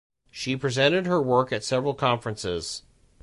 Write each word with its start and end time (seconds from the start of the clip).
She 0.31 0.55
presented 0.55 1.05
her 1.05 1.21
work 1.21 1.51
at 1.53 1.63
several 1.63 1.93
conferences. 1.93 2.81